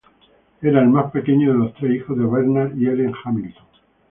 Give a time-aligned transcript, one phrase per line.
[0.63, 3.65] Era el más pequeño de los tres hijos de Bernard y Ellen Hamilton.